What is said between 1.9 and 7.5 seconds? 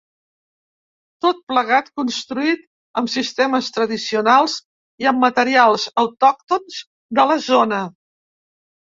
construït amb sistemes tradicionals i amb materials autòctons de la